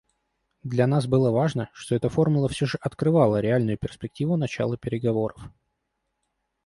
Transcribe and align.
Для 0.63 0.87
нас 0.87 1.05
было 1.05 1.29
важно, 1.29 1.69
что 1.73 1.93
эта 1.93 2.09
формула 2.09 2.49
все 2.49 2.65
же 2.65 2.79
открывала 2.81 3.39
реальную 3.39 3.77
перспективу 3.77 4.35
начала 4.35 4.75
переговоров. 4.75 5.39